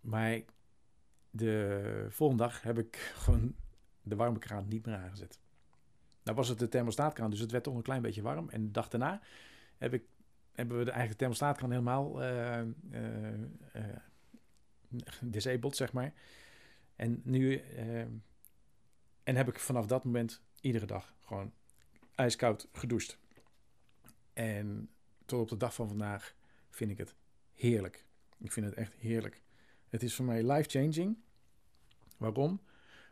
[0.00, 0.40] Maar
[1.30, 3.54] de volgende dag heb ik gewoon
[4.02, 5.38] de warme kraan niet meer aangezet.
[6.22, 8.48] Nou was het de thermostaatkraan, dus het werd toch een klein beetje warm.
[8.48, 9.20] En de dag daarna
[9.78, 10.02] heb ik,
[10.52, 12.62] hebben we de eigen thermostaatkraan helemaal eh,
[15.20, 16.12] disabled, zeg maar.
[16.96, 17.62] En nu
[19.30, 21.52] en heb ik vanaf dat moment iedere dag gewoon
[22.14, 23.18] ijskoud gedoucht.
[24.32, 24.90] En
[25.24, 26.34] tot op de dag van vandaag
[26.70, 27.14] vind ik het
[27.52, 28.06] heerlijk.
[28.38, 29.42] Ik vind het echt heerlijk.
[29.88, 31.18] Het is voor mij life-changing.
[32.16, 32.60] Waarom?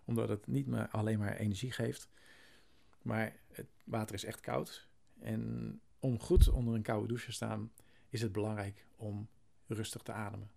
[0.05, 2.09] Omdat het niet meer alleen maar energie geeft,
[3.03, 4.89] maar het water is echt koud.
[5.19, 7.73] En om goed onder een koude douche te staan,
[8.09, 9.29] is het belangrijk om
[9.67, 10.51] rustig te ademen.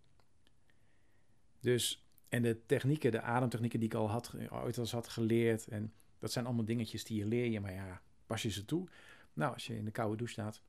[1.59, 5.93] Dus, en de technieken, de ademtechnieken die ik al had, ooit al had geleerd, en
[6.19, 8.87] dat zijn allemaal dingetjes die je leer je, maar ja, pas je ze toe?
[9.33, 10.61] Nou, als je in de koude douche staat,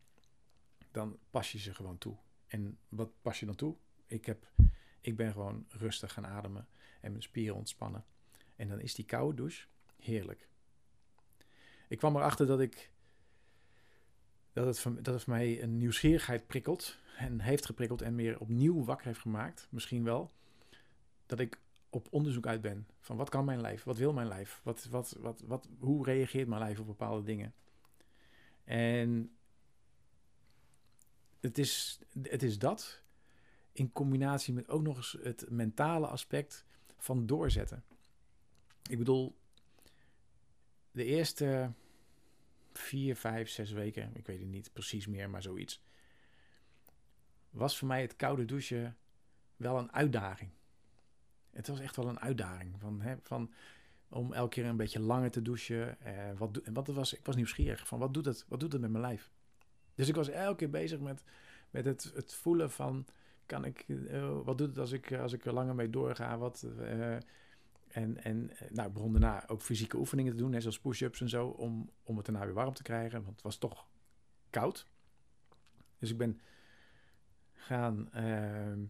[0.90, 2.16] dan pas je ze gewoon toe.
[2.46, 3.76] En wat pas je dan toe?
[4.06, 4.50] Ik, heb,
[5.00, 6.66] ik ben gewoon rustig gaan ademen
[7.00, 8.04] en mijn spieren ontspannen.
[8.56, 9.66] En dan is die koude douche
[9.98, 10.48] heerlijk.
[11.88, 12.90] Ik kwam erachter dat ik
[14.52, 19.06] dat het, dat het mij een nieuwsgierigheid prikkelt en heeft geprikkeld en meer opnieuw wakker
[19.06, 20.32] heeft gemaakt, misschien wel,
[21.36, 24.60] dat ik op onderzoek uit ben van wat kan mijn lijf, wat wil mijn lijf,
[24.62, 27.54] wat, wat, wat, wat, hoe reageert mijn lijf op bepaalde dingen.
[28.64, 29.36] En
[31.40, 33.02] het is, het is dat
[33.72, 36.64] in combinatie met ook nog eens het mentale aspect
[36.96, 37.84] van doorzetten.
[38.90, 39.36] Ik bedoel,
[40.90, 41.72] de eerste
[42.72, 45.82] vier, vijf, zes weken, ik weet het niet precies meer, maar zoiets,
[47.50, 48.96] was voor mij het koude douchen
[49.56, 50.50] wel een uitdaging.
[51.52, 53.52] Het was echt wel een uitdaging van, hè, van
[54.08, 56.00] om elke keer een beetje langer te douchen.
[56.00, 58.80] Eh, wat, wat het was, ik was nieuwsgierig van wat doet het, wat doet het
[58.80, 59.30] met mijn lijf?
[59.94, 61.24] Dus ik was elke keer bezig met,
[61.70, 63.06] met het, het voelen van
[63.46, 66.38] kan ik, eh, wat doet het als ik, als ik er langer mee doorga?
[66.38, 67.14] Wat, eh,
[67.88, 71.28] en, en nou, ik begon daarna ook fysieke oefeningen te doen, hè, zoals push-ups en
[71.28, 73.86] zo, om, om het daarna weer warm te krijgen, want het was toch
[74.50, 74.86] koud.
[75.98, 76.40] Dus ik ben
[77.54, 78.12] gaan.
[78.12, 78.80] ehm,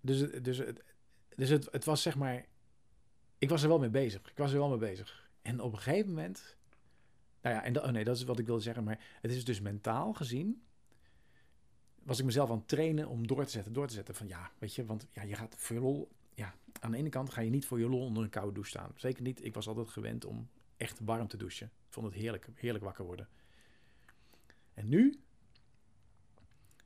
[0.00, 0.82] dus het- dus, het,
[1.36, 2.44] dus het, het was zeg maar.
[3.38, 4.30] Ik was er wel mee bezig.
[4.30, 5.30] Ik was er wel mee bezig.
[5.42, 6.56] En op een gegeven moment.
[7.40, 8.84] Nou ja, en dat, oh nee, dat is wat ik wilde zeggen.
[8.84, 10.62] Maar het is dus mentaal gezien.
[12.02, 14.14] Was ik mezelf aan het trainen om door te zetten, door te zetten.
[14.14, 16.10] Van ja, weet je, want ja, je gaat voor je lol.
[16.34, 18.70] Ja, aan de ene kant ga je niet voor je lol onder een koude douche
[18.70, 18.92] staan.
[18.96, 19.44] Zeker niet.
[19.44, 21.66] Ik was altijd gewend om echt warm te douchen.
[21.66, 23.28] Ik vond het heerlijk, heerlijk wakker worden.
[24.74, 25.20] En nu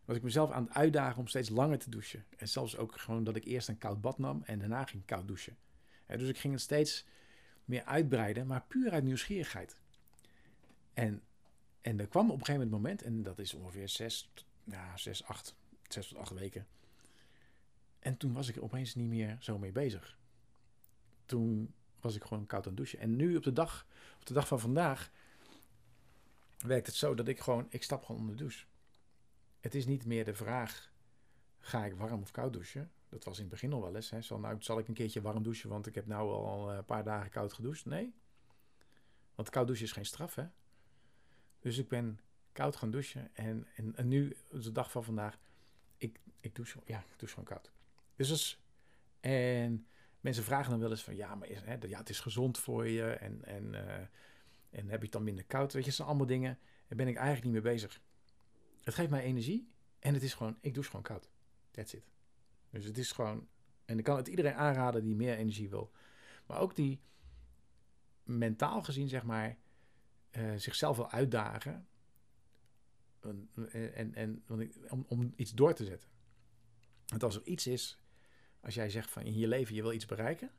[0.07, 2.25] was ik mezelf aan het uitdagen om steeds langer te douchen.
[2.37, 5.27] En zelfs ook gewoon dat ik eerst een koud bad nam en daarna ging koud
[5.27, 5.57] douchen.
[6.07, 7.05] Dus ik ging het steeds
[7.65, 9.77] meer uitbreiden, maar puur uit nieuwsgierigheid.
[10.95, 11.23] En,
[11.81, 14.31] en er kwam op een gegeven moment, en dat is ongeveer zes,
[14.65, 15.55] ja, zes, acht,
[15.89, 16.67] zes tot acht weken.
[17.99, 20.19] En toen was ik er opeens niet meer zo mee bezig.
[21.25, 22.99] Toen was ik gewoon koud aan het douchen.
[22.99, 23.87] En nu op de dag,
[24.19, 25.11] op de dag van vandaag
[26.59, 28.65] werkt het zo dat ik gewoon, ik stap gewoon onder de douche.
[29.67, 30.93] Het is niet meer de vraag,
[31.59, 32.91] ga ik warm of koud douchen?
[33.09, 34.11] Dat was in het begin al wel eens.
[34.11, 34.23] Hè.
[34.23, 37.05] Zal, nou, zal ik een keertje warm douchen, want ik heb nou al een paar
[37.05, 37.85] dagen koud gedoucht?
[37.85, 38.15] Nee.
[39.35, 40.47] Want koud douchen is geen straf, hè.
[41.61, 42.21] Dus ik ben
[42.53, 43.35] koud gaan douchen.
[43.35, 45.39] En, en, nu, de dag van vandaag,
[45.97, 47.73] ik, ik douche, ja, ik douche gewoon koud.
[48.17, 48.61] Dus dat is,
[49.21, 49.87] en
[50.21, 52.89] mensen vragen dan wel eens van, ja, maar is, hè, ja, het is gezond voor
[52.89, 53.05] je.
[53.11, 54.07] En, en, eh,
[54.71, 55.73] en heb je het dan minder koud?
[55.73, 56.59] Weet je, het zijn allemaal dingen.
[56.89, 58.01] En ben ik eigenlijk niet meer bezig.
[58.87, 59.69] Het geeft mij energie
[59.99, 61.31] en het is gewoon, ik douche gewoon koud.
[61.71, 62.11] That's it.
[62.71, 63.49] Dus het is gewoon,
[63.85, 65.93] en ik kan het iedereen aanraden die meer energie wil.
[66.47, 67.01] Maar ook die
[68.23, 69.57] mentaal gezien, zeg maar,
[70.31, 71.89] uh, zichzelf wil uitdagen.
[73.21, 73.51] En,
[73.95, 74.45] en, en,
[74.89, 76.11] om, om iets door te zetten.
[77.07, 77.99] Want als er iets is,
[78.61, 80.51] als jij zegt van in je leven je wil iets bereiken.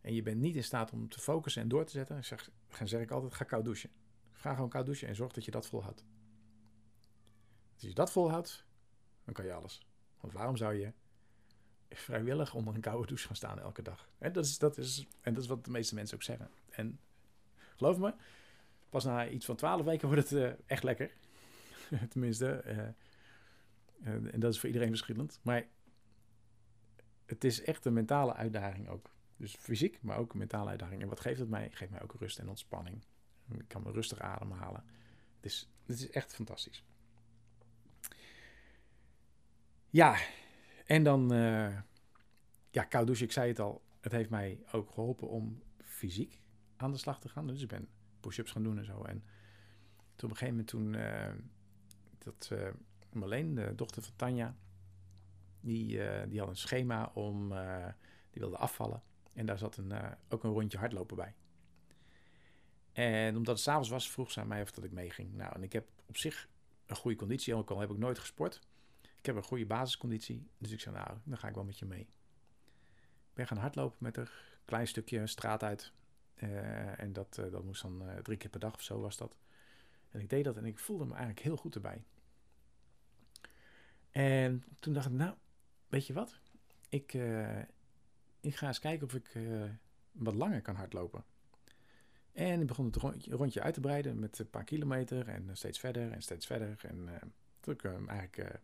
[0.00, 2.14] En je bent niet in staat om te focussen en door te zetten.
[2.14, 2.50] Dan zeg,
[2.84, 3.90] zeg ik altijd, ga koud douchen.
[4.32, 6.04] Ga gewoon koud douchen en zorg dat je dat volhoudt.
[7.80, 8.64] Als je dat volhoudt,
[9.24, 9.86] dan kan je alles.
[10.20, 10.92] Want waarom zou je
[11.90, 14.08] vrijwillig onder een koude douche gaan staan elke dag?
[14.18, 16.50] En dat is, dat is, en dat is wat de meeste mensen ook zeggen.
[16.68, 17.00] En
[17.76, 18.14] geloof me,
[18.88, 21.10] pas na iets van twaalf weken wordt het uh, echt lekker.
[22.10, 25.40] Tenminste, uh, en dat is voor iedereen verschillend.
[25.42, 25.66] Maar
[27.26, 29.10] het is echt een mentale uitdaging ook.
[29.36, 31.02] Dus fysiek, maar ook een mentale uitdaging.
[31.02, 31.70] En wat geeft het mij?
[31.70, 33.04] Geeft mij ook rust en ontspanning.
[33.52, 34.84] Ik kan me rustig ademhalen.
[35.36, 36.84] Het is, het is echt fantastisch.
[39.92, 40.18] Ja,
[40.84, 41.78] en dan, uh,
[42.70, 43.82] ja, koud douchen, ik zei het al.
[44.00, 46.40] Het heeft mij ook geholpen om fysiek
[46.76, 47.46] aan de slag te gaan.
[47.46, 47.88] Dus ik ben
[48.20, 49.02] push-ups gaan doen en zo.
[49.02, 49.24] En
[50.16, 51.32] toen op een gegeven moment toen, uh,
[52.18, 52.68] dat uh,
[53.12, 54.56] Marleen, de dochter van Tanja,
[55.60, 57.48] die, die had een schema om,
[58.30, 59.02] die wilde afvallen.
[59.32, 59.92] En daar zat een,
[60.28, 61.34] ook een rondje hardlopen bij.
[62.92, 65.34] En omdat het s'avonds was, vroeg ze aan mij of dat ik meeging.
[65.34, 66.48] Nou, en ik heb op zich
[66.86, 68.60] een goede conditie, ook al heb ik nooit gesport.
[69.20, 71.86] Ik heb een goede basisconditie, dus ik zei, nou, dan ga ik wel met je
[71.86, 72.00] mee.
[72.00, 74.28] Ik ben gaan hardlopen met een
[74.64, 75.92] klein stukje straat uit.
[76.36, 79.16] Uh, en dat, uh, dat moest dan uh, drie keer per dag of zo was
[79.16, 79.36] dat.
[80.10, 82.04] En ik deed dat en ik voelde me eigenlijk heel goed erbij.
[84.10, 85.34] En toen dacht ik, nou,
[85.88, 86.40] weet je wat?
[86.88, 87.12] Ik,
[88.40, 89.38] ik ga eens kijken of ik
[90.12, 91.24] wat langer kan hardlopen.
[92.32, 95.78] En ik begon het rondje, rondje, uit te breiden met een paar kilometer en steeds
[95.78, 96.80] verder en steeds verder.
[96.84, 98.60] En toen ik eigenlijk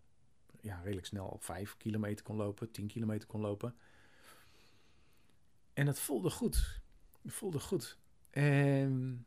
[0.61, 3.75] ja, redelijk snel op 5 kilometer kon lopen, 10 kilometer kon lopen.
[5.73, 6.81] En dat voelde goed.
[7.25, 7.99] Voelde goed.
[8.31, 9.27] En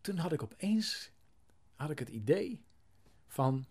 [0.00, 1.12] toen had ik opeens
[1.74, 2.64] had ik het idee
[3.26, 3.66] van,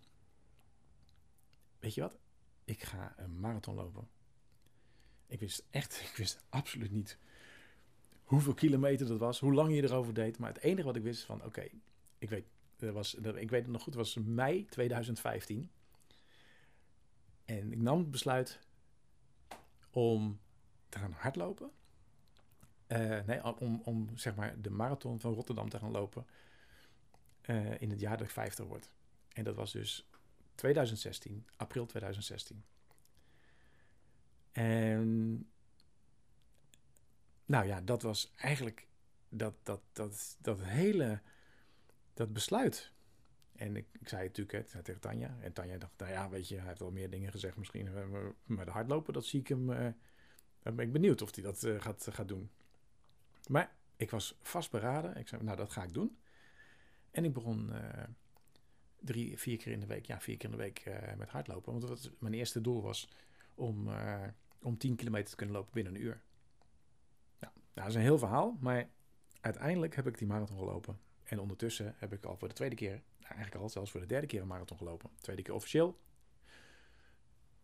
[1.78, 2.18] weet je wat,
[2.64, 4.08] ik ga een marathon lopen.
[5.26, 7.18] Ik wist echt, ik wist absoluut niet
[8.24, 10.38] hoeveel kilometer dat was, hoe lang je erover deed.
[10.38, 11.68] Maar het enige wat ik wist van, oké,
[12.18, 12.44] ik weet,
[12.78, 15.70] was, ik weet het nog goed, was mei 2015.
[17.58, 18.58] En ik nam het besluit
[19.90, 20.40] om
[20.88, 21.70] te gaan hardlopen.
[22.88, 26.26] Uh, nee, om, om zeg maar de marathon van Rotterdam te gaan lopen
[27.46, 28.90] uh, in het jaar dat ik 50 word.
[29.32, 30.08] En dat was dus
[30.54, 32.64] 2016, april 2016.
[34.52, 35.36] En
[37.44, 38.88] nou ja, dat was eigenlijk
[39.28, 41.20] dat, dat, dat, dat hele
[42.14, 42.92] dat besluit
[43.62, 45.36] en ik, zei het natuurlijk hè, tegen Tanja.
[45.40, 47.88] En Tanja dacht, nou ja, weet je, hij heeft wel meer dingen gezegd misschien.
[48.44, 49.70] Maar de hardlopen, dat zie ik hem...
[49.70, 49.88] Uh,
[50.62, 52.50] ben ik benieuwd of hij dat uh, gaat, gaat doen.
[53.48, 55.16] Maar ik was vastberaden.
[55.16, 56.18] Ik zei, nou, dat ga ik doen.
[57.10, 57.72] En ik begon
[59.00, 60.84] drie, vier keer in de week, ja, vier keer in de week
[61.16, 61.72] met hardlopen.
[61.72, 63.08] Want wat mijn eerste doel was
[63.54, 63.88] om,
[64.62, 66.22] om 10 kilometer te kunnen lopen binnen een uur.
[67.40, 68.88] Nou, dat is een heel verhaal, maar
[69.40, 70.98] uiteindelijk heb ik die marathon gelopen.
[71.32, 74.26] En ondertussen heb ik al voor de tweede keer eigenlijk al zelfs voor de derde
[74.26, 75.10] keer een marathon gelopen.
[75.20, 76.00] Tweede keer officieel.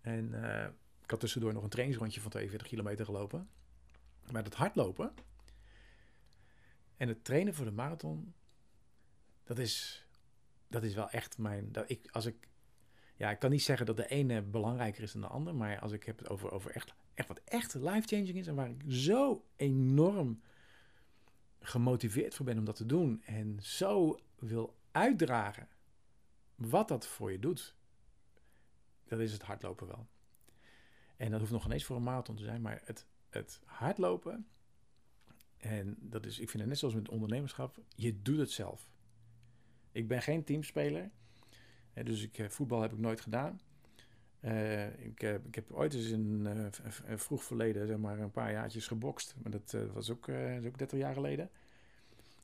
[0.00, 0.66] En uh,
[1.02, 3.48] ik had tussendoor nog een trainingsrondje van 42 kilometer gelopen.
[4.30, 5.14] Maar het hardlopen
[6.96, 8.34] en het trainen voor de marathon,
[9.44, 10.06] dat is,
[10.68, 11.72] dat is wel echt mijn.
[11.72, 12.48] Dat ik, als ik,
[13.16, 15.92] ja, ik kan niet zeggen dat de ene belangrijker is dan de ander, maar als
[15.92, 19.44] ik heb het over, over echt, echt wat echt life-changing is en waar ik zo
[19.56, 20.40] enorm
[21.60, 25.68] gemotiveerd voor ben om dat te doen en zo wil uitdragen
[26.54, 27.74] wat dat voor je doet,
[29.04, 30.06] dat is het hardlopen wel.
[31.16, 34.48] En dat hoeft nog ineens voor een marathon te zijn, maar het, het hardlopen,
[35.56, 38.88] en dat is, ik vind het net zoals met ondernemerschap, je doet het zelf.
[39.92, 41.10] Ik ben geen teamspeler,
[41.92, 43.60] dus ik, eh, voetbal heb ik nooit gedaan.
[44.40, 48.52] Uh, ik, uh, ik, heb ooit eens in uh, vroeg verleden, zeg maar, een paar
[48.52, 49.34] jaartjes gebokst.
[49.42, 50.28] Maar dat was ook,
[50.64, 51.50] ook 30 jaar geleden.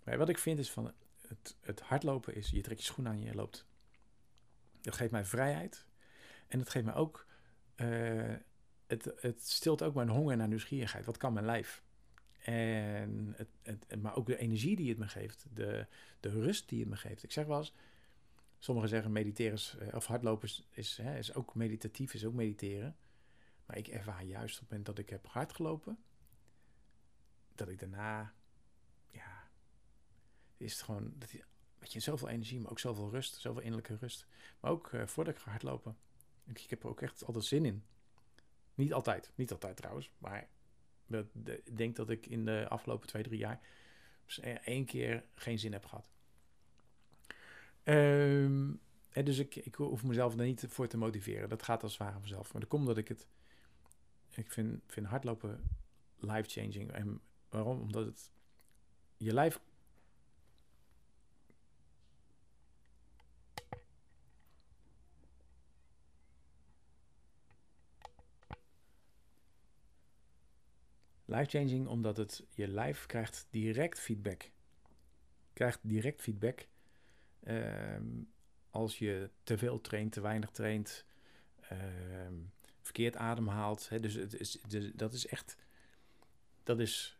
[0.04, 0.92] Maar wat ik vind is van
[1.28, 3.66] het, het hardlopen is, je trekt je schoen aan en je loopt.
[4.80, 5.86] Dat geeft mij vrijheid.
[6.48, 7.26] En het geeft mij ook,
[8.86, 11.04] het, het stilt ook mijn honger naar nieuwsgierigheid.
[11.04, 11.82] Wat kan mijn lijf?
[12.44, 15.86] En het, het, maar ook de energie die het me geeft, de,
[16.20, 17.22] de rust die het me geeft.
[17.22, 17.74] Ik zeg wel eens,
[18.64, 22.96] sommigen zeggen mediteren eh, of hardlopen is, hè, is ook meditatief, is ook mediteren.
[23.66, 25.98] Maar ik ervaar juist op het moment dat ik heb hard gelopen,
[27.54, 28.34] dat ik daarna
[30.56, 31.30] is het gewoon, dat,
[31.78, 34.26] weet je, zoveel energie, maar ook zoveel rust, zoveel innerlijke rust.
[34.60, 35.96] Maar ook uh, voordat ik ga hardlopen.
[36.44, 37.84] Ik, ik heb er ook echt altijd zin in.
[38.74, 40.48] Niet altijd, niet altijd trouwens, maar
[41.06, 43.60] ik denk dat ik in de afgelopen twee, drie jaar
[44.64, 46.13] één keer geen zin heb gehad.
[47.84, 48.80] Um,
[49.22, 51.48] dus ik, hoef mezelf er niet voor te motiveren.
[51.48, 52.52] Dat gaat als het ware vanzelf.
[52.52, 53.26] Maar dat komt dat ik het...
[54.30, 55.62] Ik vind, vind hardlopen
[56.16, 56.92] life-changing.
[56.92, 57.80] En waarom?
[57.80, 58.32] Omdat het...
[59.16, 59.60] Je lijf...
[71.24, 74.50] Life-changing omdat het je lijf krijgt direct feedback.
[75.52, 76.66] Krijgt direct feedback.
[77.48, 78.32] Um,
[78.70, 81.04] als je te veel traint, te weinig traint,
[81.60, 82.34] ehm,
[82.82, 83.88] verkeerd ademhaalt.
[83.88, 84.58] Hè, dus het is,
[84.94, 85.56] dat is echt.
[86.62, 87.18] Dat is.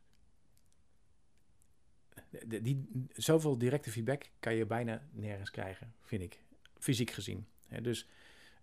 [2.46, 6.40] Die, zoveel directe feedback kan je bijna nergens krijgen, vind ik.
[6.78, 7.46] Fysiek gezien.
[7.68, 8.08] Hè, dus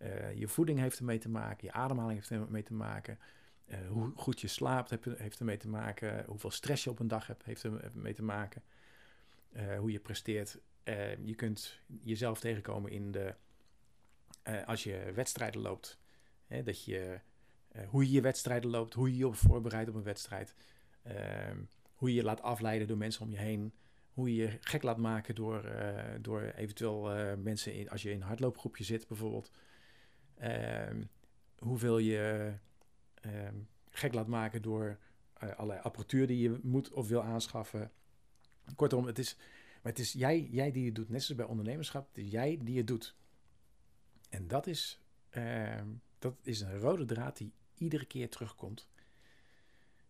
[0.02, 3.20] uh, je voeding heeft ermee te maken, je ademhaling heeft ermee te maken.
[3.68, 6.26] Uh, hoe goed je slaapt heeft, ermee te maken.
[6.26, 8.64] Hoeveel stress je op een dag hebt, heeft ermee te maken.
[9.54, 13.36] Uh, hoe je presteert uh, je kunt jezelf tegenkomen in de.
[14.48, 16.00] Uh, als je wedstrijden loopt.
[16.48, 17.20] Hè, dat je.
[17.76, 18.94] Uh, hoe je je wedstrijden loopt.
[18.94, 20.56] Hoe je je voorbereidt op een wedstrijd.
[21.04, 21.58] Ehm,
[21.96, 23.74] hoe je je laat afleiden door mensen om je heen.
[24.14, 25.72] Hoe je je gek laat maken door,
[26.22, 27.02] door eventueel
[27.38, 29.52] mensen in, als je in een hardloopgroepje zit, bijvoorbeeld.
[30.38, 31.04] Ehm,
[31.58, 32.54] hoeveel je
[33.22, 33.56] ehm,
[33.90, 34.98] gek laat maken door
[35.34, 37.92] allerlei apparatuur die je moet of wil aanschaffen.
[38.76, 39.38] Kortom, het is
[39.82, 41.10] maar het is jij, jij die het doet.
[41.10, 42.10] Net zoals bij ondernemerschap.
[42.14, 43.16] Jij die het doet.
[44.30, 45.00] En dat is,
[45.32, 45.82] uh,
[46.20, 48.88] dat is een rode draad die iedere keer terugkomt.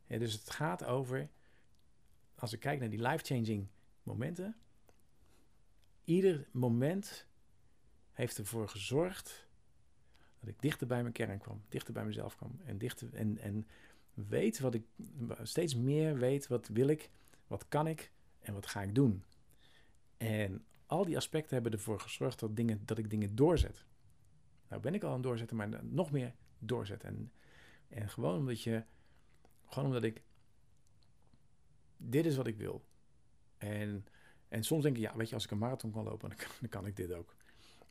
[0.08, 1.30] Dus het gaat over,
[2.36, 3.68] als ik kijk naar die life-changing
[4.04, 4.56] momenten.
[6.04, 7.28] Ieder moment
[8.12, 9.48] heeft ervoor gezorgd
[10.40, 13.68] dat ik dichter bij mijn kern kwam, dichter bij mezelf kwam en dichter en, en
[14.14, 14.84] weet wat ik
[15.44, 17.10] steeds meer weet, wat wil ik,
[17.48, 19.24] wat kan ik en wat ga ik doen.
[20.22, 23.86] En al die aspecten hebben ervoor gezorgd dat, dingen, dat ik dingen doorzet.
[24.68, 27.10] Nou ben ik al aan het doorzetten, maar nog meer doorzetten.
[27.10, 27.32] En,
[27.88, 28.84] en gewoon omdat je,
[29.66, 30.22] gewoon omdat ik,
[31.98, 32.86] dit is wat ik wil.
[33.58, 34.06] En,
[34.48, 36.50] en soms denk ik, ja, weet je, als ik een marathon kan lopen, dan kan,
[36.60, 37.36] dan kan ik dit ook.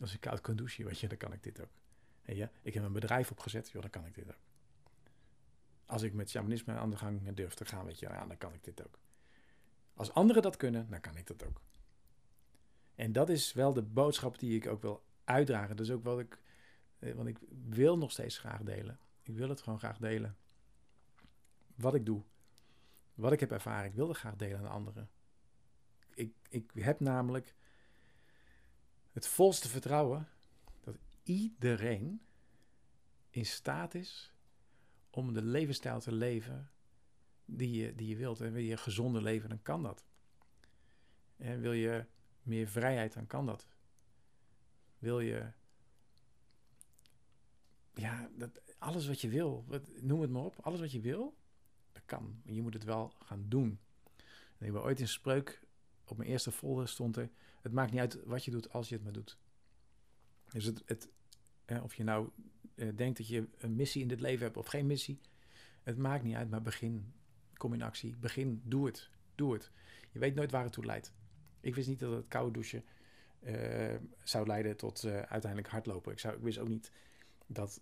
[0.01, 1.73] Als ik koud kan douchen, weet je, dan kan ik dit ook.
[2.23, 4.40] En ja, ik heb een bedrijf opgezet, joh, dan kan ik dit ook.
[5.87, 8.55] Als ik met shamanisme aan de gang durf te gaan, weet je, ja, dan kan
[8.55, 8.99] ik dit ook.
[9.95, 11.61] Als anderen dat kunnen, dan kan ik dat ook.
[13.00, 15.76] En dat is wel de boodschap die ik ook wil uitdragen.
[15.76, 16.42] Dat is ook wat ik,
[16.98, 18.98] eh, want ik wil nog steeds graag delen.
[19.22, 20.36] Ik wil het gewoon graag delen.
[21.74, 22.22] Wat ik doe,
[23.14, 25.10] wat ik heb ervaren, ik wil het graag delen aan anderen.
[26.14, 27.54] Ik, ik heb namelijk
[29.12, 30.28] het volste vertrouwen
[30.80, 32.22] dat iedereen
[33.30, 34.34] in staat is
[35.10, 36.70] om de levensstijl te leven
[37.44, 38.40] die je, die je wilt.
[38.40, 40.04] En wil je gezonder leven, dan kan dat.
[41.36, 42.06] En wil je
[42.42, 43.66] meer vrijheid, dan kan dat.
[44.98, 45.53] Wil je,
[47.94, 51.37] ja, dat, alles wat je wil, wat, noem het maar op, alles wat je wil,
[51.92, 52.40] dat kan.
[52.44, 53.79] Je moet het wel gaan doen.
[54.59, 55.62] En ik ben ooit in spreuk,
[56.05, 58.94] op mijn eerste folder stond er, het maakt niet uit wat je doet als je
[58.94, 59.38] het maar doet.
[60.53, 61.09] Dus het, het
[61.83, 62.31] of je nou
[62.74, 65.20] eh, denkt dat je een missie in dit leven hebt of geen missie,
[65.83, 67.12] het maakt niet uit, maar begin.
[67.55, 69.70] Kom in actie, begin, doe het, doe het.
[70.12, 71.12] Je weet nooit waar het toe leidt.
[71.61, 72.85] Ik wist niet dat het koude douchen
[73.42, 76.12] uh, zou leiden tot uh, uiteindelijk hardlopen.
[76.12, 76.92] Ik, zou, ik wist ook niet
[77.46, 77.81] dat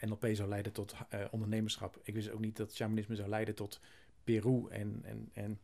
[0.00, 0.94] NLP zou leiden tot
[1.30, 2.00] ondernemerschap.
[2.02, 3.80] Ik wist ook niet dat shamanisme zou leiden tot
[4.24, 4.68] Peru.
[4.68, 5.60] En, en, en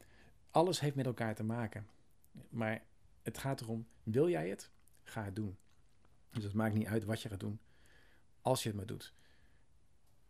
[0.50, 1.86] alles heeft met elkaar te maken.
[2.48, 2.82] Maar
[3.22, 4.70] het gaat erom, wil jij het?
[5.02, 5.56] Ga het doen.
[6.30, 7.60] Dus het maakt niet uit wat je gaat doen,
[8.40, 9.14] als je het maar doet.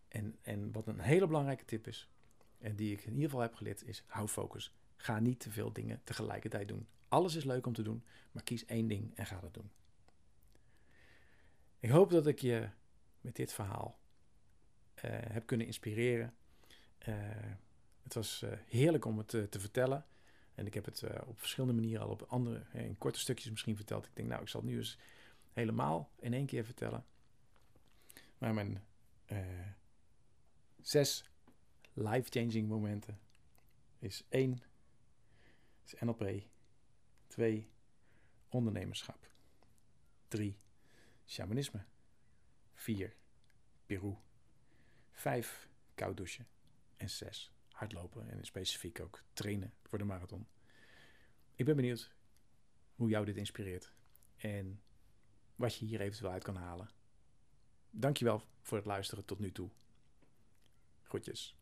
[0.09, 2.11] En, en wat een hele belangrijke tip is,
[2.59, 4.75] en die ik in ieder geval heb geleerd, is hou focus.
[4.97, 6.87] Ga niet te veel dingen tegelijkertijd doen.
[7.13, 9.71] Alles is leuk om te doen, maar kies één ding en ga dat doen.
[11.79, 12.69] Ik hoop dat ik je
[13.21, 13.99] met dit verhaal
[14.97, 16.35] uh, heb kunnen inspireren.
[17.09, 17.15] Uh,
[18.03, 20.07] het was uh, heerlijk om het te vertellen.
[20.55, 24.07] En ik heb het op verschillende manieren al op andere, in korte stukjes misschien verteld.
[24.07, 24.99] Ik denk, nou, ik zal het nu eens
[25.53, 27.05] helemaal in één keer vertellen.
[28.39, 28.85] Maar mijn
[30.81, 31.25] zes
[31.93, 33.19] life-changing momenten
[33.99, 34.63] is één
[35.85, 36.51] is NLP.
[37.33, 37.69] 2.
[38.49, 39.31] Ondernemerschap.
[40.29, 40.59] 3.
[41.27, 41.85] Shamanisme.
[42.75, 43.17] 4.
[43.87, 44.17] Peru.
[45.13, 45.69] 5.
[45.95, 46.47] Koud douchen.
[46.97, 47.53] En 6.
[47.69, 50.47] Hardlopen en specifiek ook trainen voor de marathon.
[51.55, 52.15] Ik ben benieuwd
[52.95, 53.93] hoe jou dit inspireert.
[54.37, 54.83] En
[55.57, 56.91] wat je hier eventueel uit kan halen.
[57.91, 59.71] Dankjewel voor het luisteren tot nu toe.
[61.03, 61.57] Groetjes.